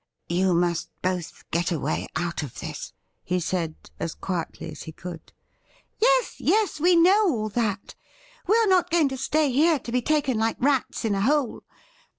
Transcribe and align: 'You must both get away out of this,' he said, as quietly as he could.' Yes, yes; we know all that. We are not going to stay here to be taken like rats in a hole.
'You 0.27 0.55
must 0.55 0.89
both 1.03 1.43
get 1.51 1.71
away 1.71 2.07
out 2.15 2.41
of 2.41 2.59
this,' 2.59 2.91
he 3.23 3.39
said, 3.39 3.75
as 3.99 4.15
quietly 4.15 4.71
as 4.71 4.81
he 4.81 4.91
could.' 4.91 5.31
Yes, 6.01 6.37
yes; 6.39 6.79
we 6.79 6.95
know 6.95 7.29
all 7.29 7.49
that. 7.49 7.93
We 8.47 8.57
are 8.57 8.67
not 8.67 8.89
going 8.89 9.09
to 9.09 9.17
stay 9.17 9.51
here 9.51 9.77
to 9.77 9.91
be 9.91 10.01
taken 10.01 10.39
like 10.39 10.57
rats 10.59 11.05
in 11.05 11.13
a 11.13 11.21
hole. 11.21 11.61